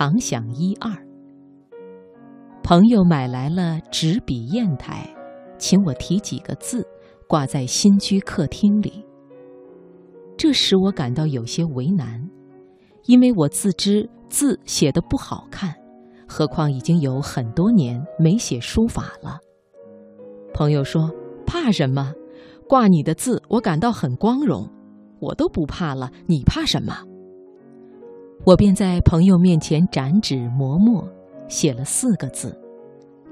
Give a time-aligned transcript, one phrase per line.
[0.00, 0.90] 常想一二。
[2.62, 5.06] 朋友买来了纸笔砚台，
[5.58, 6.82] 请我题几个字，
[7.28, 9.04] 挂在新居客厅里。
[10.38, 12.26] 这使我感到有些为难，
[13.04, 15.74] 因为我自知字写的不好看，
[16.26, 19.36] 何况已经有很多年没写书法了。
[20.54, 21.10] 朋友说
[21.44, 22.14] ：“怕什么？
[22.66, 24.66] 挂你的字，我感到很光荣。
[25.20, 27.04] 我都不怕了，你怕什么？”
[28.50, 31.08] 我便在朋友面前展纸磨墨，
[31.46, 32.60] 写了四个字：“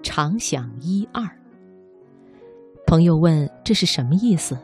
[0.00, 1.28] 常想一二。”
[2.86, 4.56] 朋友问：“这是什么意思？”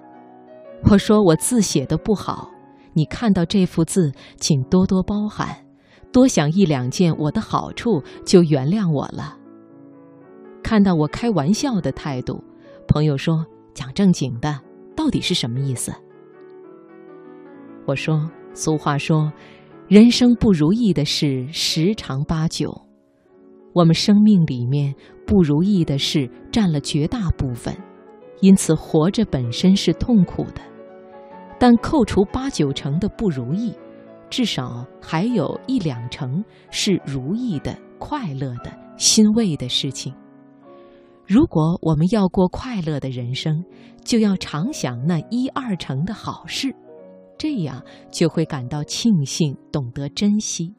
[0.88, 2.48] 我说：“我字写的不好，
[2.92, 5.48] 你看到这幅字，请多多包涵，
[6.12, 9.36] 多想一两件我的好处，就原谅我了。”
[10.62, 12.40] 看到我开玩笑的态度，
[12.86, 14.60] 朋友说：“讲正经的，
[14.94, 15.92] 到底是什么意思？”
[17.86, 19.32] 我说：“俗话说。”
[19.86, 22.72] 人生不如意的事十常八九，
[23.74, 24.94] 我们生命里面
[25.26, 27.76] 不如意的事占了绝大部分，
[28.40, 30.62] 因此活着本身是痛苦的。
[31.58, 33.74] 但扣除八九成的不如意，
[34.30, 40.14] 至少还有一两成是如意的、快乐的、欣慰的事情。
[41.26, 43.62] 如果我们要过快乐的人生，
[44.02, 46.74] 就要常想那一二成的好事。
[47.38, 50.72] 这样就会感到庆幸，懂得珍惜，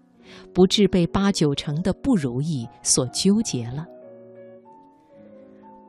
[0.53, 3.86] 不致被八九成的不如意所纠结了。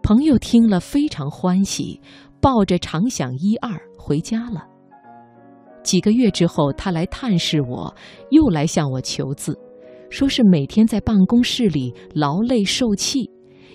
[0.03, 2.00] 朋友听了非常欢喜，
[2.41, 4.66] 抱着常想一二回家了。
[5.82, 7.94] 几个月之后，他来探视我，
[8.31, 9.59] 又来向我求字，
[10.10, 13.31] 说是每天在办公室里劳累受气，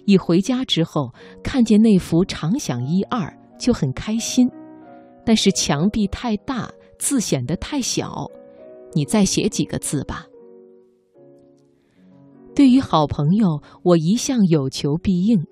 [0.06, 1.10] 一回家之后
[1.44, 4.50] 看见那幅常想一二就很开心，
[5.26, 6.70] 但是墙壁太大。
[7.02, 8.30] 字显得太小，
[8.94, 10.28] 你再写几个字吧。
[12.54, 15.44] 对于好朋友，我一向有求必应，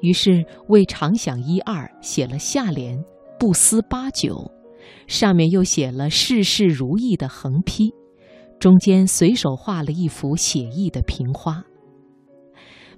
[0.00, 2.96] 于是为常想一二写了下联
[3.40, 4.52] “不思八九”，
[5.08, 7.92] 上面又写了“事事如意”的横批，
[8.60, 11.64] 中间随手画了一幅写意的瓶花。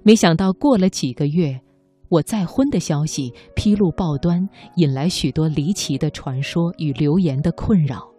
[0.03, 1.61] 没想到过了几个月。
[2.09, 8.09] 我再婚的消息披露报端，引来许多离奇的传说与流言的困扰。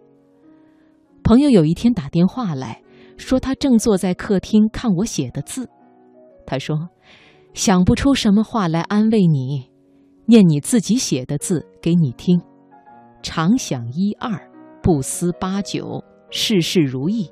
[1.23, 2.81] 朋友有一天打电话来
[3.17, 5.69] 说，他正坐在客厅看我写的字。
[6.45, 6.89] 他说
[7.53, 9.69] ：“想不出什么话来安慰你，
[10.25, 12.41] 念你自己写的字给你听。
[13.21, 14.49] 常想一二，
[14.81, 17.29] 不思八九，事事如意。”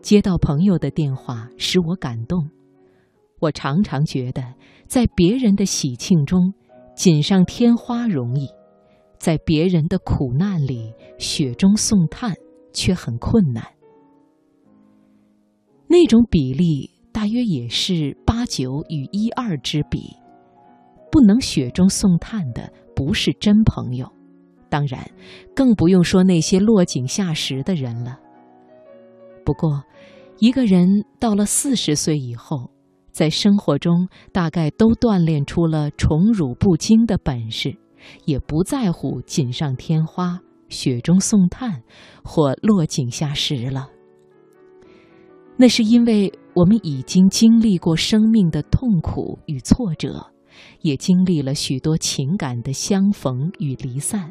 [0.00, 2.48] 接到朋友的电话，使我感动。
[3.46, 4.42] 我常常觉得，
[4.86, 6.52] 在别人的喜庆中
[6.94, 8.48] 锦上添花容易，
[9.18, 12.34] 在别人的苦难里雪中送炭
[12.72, 13.64] 却很困难。
[15.88, 20.16] 那种比例大约也是八九与一二之比。
[21.10, 24.12] 不能雪中送炭的不是真朋友，
[24.68, 25.08] 当然，
[25.54, 28.18] 更不用说那些落井下石的人了。
[29.44, 29.84] 不过，
[30.40, 32.70] 一个人到了四十岁以后，
[33.16, 37.74] 在生活中，大概都锻炼出了宠辱不惊的本事，
[38.26, 40.38] 也不在乎锦上添花、
[40.68, 41.82] 雪中送炭
[42.22, 43.88] 或落井下石了。
[45.56, 50.26] 那是因为我们已经经历过生命的痛苦与挫折，
[50.82, 54.30] 也经历了许多情感的相逢与离散，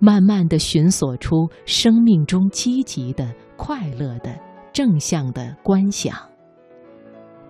[0.00, 4.36] 慢慢的寻索出生命中积极的、快乐的、
[4.72, 6.31] 正向的观想。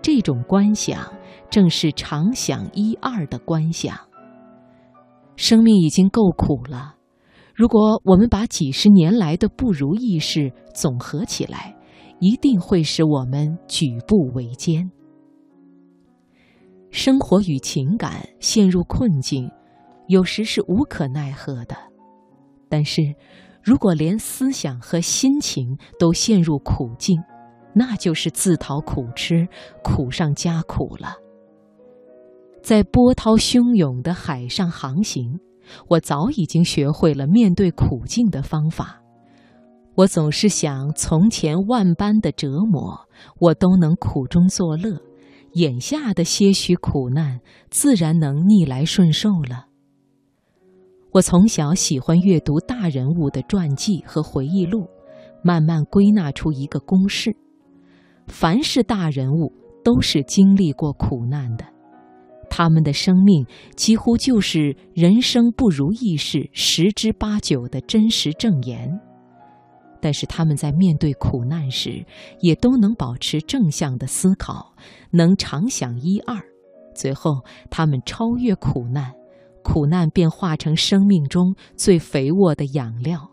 [0.02, 1.10] 这种观想，
[1.48, 3.96] 正是常想一二的观想。
[5.36, 6.96] 生命已经够苦了，
[7.54, 11.74] 如果我们把几十年来的不如意事总合起来，
[12.18, 14.90] 一定会使我们举步维艰。
[16.90, 19.50] 生活与情感陷入困境，
[20.08, 21.74] 有时是无可奈何的；
[22.68, 23.14] 但是，
[23.62, 27.22] 如果连思想和心情都陷入苦境，
[27.74, 29.48] 那就是自讨苦吃，
[29.82, 31.16] 苦上加苦了。
[32.62, 35.40] 在波涛汹涌的海上航行，
[35.88, 39.02] 我早已经学会了面对苦境的方法。
[39.94, 43.08] 我总是想，从前万般的折磨，
[43.38, 44.96] 我都能苦中作乐；
[45.54, 49.66] 眼下的些许苦难，自然能逆来顺受了。
[51.10, 54.86] 我从小喜欢阅读大人物的传记和回忆录，
[55.42, 57.36] 慢慢归纳出一个公式。
[58.32, 59.52] 凡是大人物，
[59.84, 61.64] 都是经历过苦难的，
[62.48, 63.46] 他们的生命
[63.76, 68.98] 几乎就是人生不如意事十之八九的真实证言。
[70.00, 72.04] 但是他们在面对苦难时，
[72.40, 74.74] 也都能保持正向的思考，
[75.10, 76.36] 能常想一二，
[76.94, 79.12] 最后他们超越苦难，
[79.62, 83.30] 苦难便化成生命中最肥沃的养料。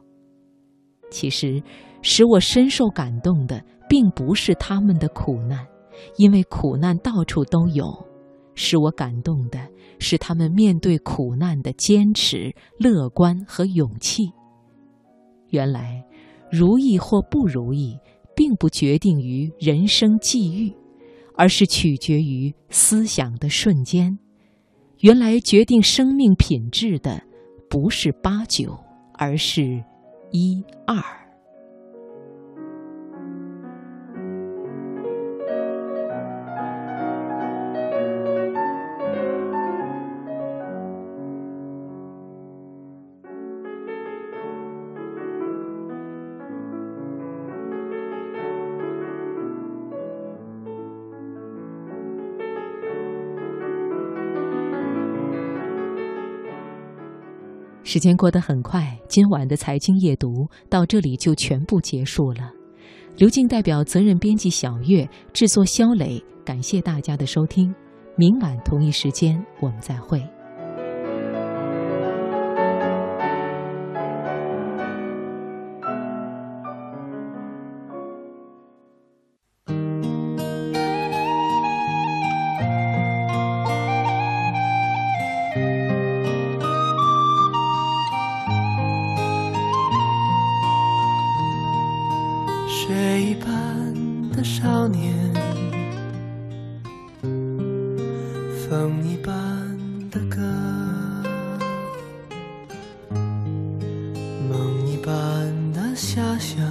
[1.10, 1.64] 其实，
[2.04, 5.68] 使我深受感动的，并不是他们的苦难，
[6.16, 7.88] 因为苦难到处都有；
[8.56, 9.60] 使我感动的
[10.00, 14.32] 是他们面对苦难的坚持、乐观和勇气。
[15.50, 16.02] 原来。
[16.52, 17.96] 如意或不如意，
[18.36, 20.74] 并不决定于人生际遇，
[21.36, 24.18] 而是取决于思想的瞬间。
[25.02, 27.22] 原来决定生命品质的，
[27.70, 28.76] 不是八九，
[29.14, 29.80] 而是
[30.32, 31.19] 一二。
[57.92, 62.52] 时间过得很快，今晚的财经夜读到这里就全部结束了。
[63.18, 67.74] 刘静代表责任编辑小月，制作肖磊，感谢大家的收听。
[68.16, 70.24] 明晚同一时间我们再会。
[92.90, 93.94] 水一般
[94.32, 95.14] 的少年
[98.58, 99.32] 风一般
[100.10, 100.42] 的歌
[104.50, 105.14] 梦一般
[105.72, 106.66] 的遐想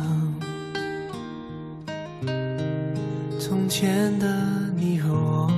[3.39, 4.27] 从前的
[4.75, 5.49] 你和我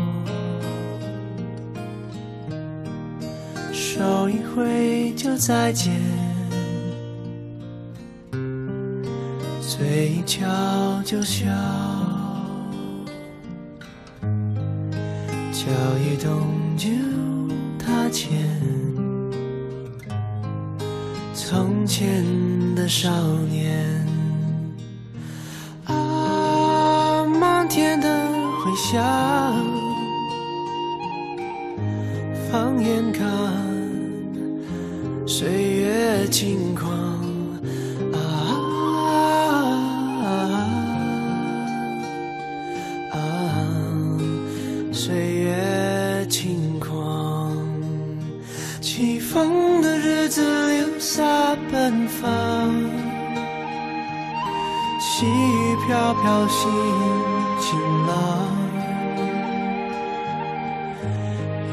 [3.73, 6.30] 手一挥就再见。
[10.21, 11.47] 嘴角就笑，
[15.51, 15.67] 脚
[15.99, 16.47] 一动
[16.77, 16.89] 就
[17.79, 18.31] 踏前，
[21.33, 22.23] 从前
[22.75, 23.11] 的少
[23.51, 24.07] 年，
[25.87, 28.09] 啊，漫天的
[28.63, 29.03] 回响，
[32.51, 33.27] 放眼看。
[35.27, 37.20] 岁月轻狂
[49.33, 50.43] 风的日子
[50.73, 51.23] 留下
[51.71, 52.29] 奔放，
[54.99, 56.69] 细雨飘飘心
[57.61, 57.79] 晴
[58.09, 58.13] 朗，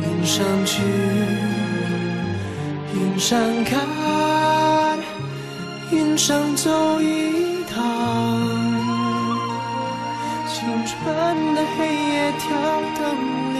[0.03, 0.83] 云上去。
[2.93, 4.99] 云上看，
[5.91, 7.75] 云上走一趟，
[10.47, 12.45] 青春的黑夜跳
[12.99, 13.56] 灯。